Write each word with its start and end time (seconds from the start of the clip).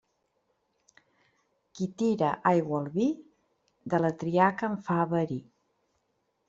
Qui 1.79 1.87
tira 2.03 2.31
aigua 2.53 2.81
al 2.81 2.89
vi, 2.99 3.07
de 3.95 4.01
la 4.07 4.13
triaca 4.25 4.73
en 4.75 4.81
fa 4.89 4.99
verí. 5.17 5.41